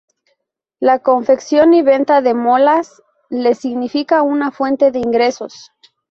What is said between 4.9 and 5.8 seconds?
ingresos.